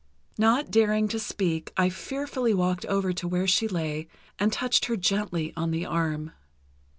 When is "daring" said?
0.71-1.07